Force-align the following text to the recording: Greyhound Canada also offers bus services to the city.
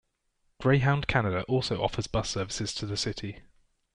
Greyhound 0.59 1.05
Canada 1.07 1.43
also 1.43 1.79
offers 1.83 2.07
bus 2.07 2.27
services 2.31 2.73
to 2.73 2.87
the 2.87 2.97
city. 2.97 3.43